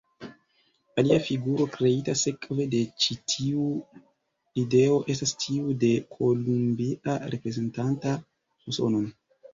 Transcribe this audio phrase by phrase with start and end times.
[1.01, 3.65] Alia figuro kreita sekve de ĉi tiu
[4.63, 8.19] ideo estas tiu de Kolumbia reprezentanta
[8.73, 9.07] Usonon.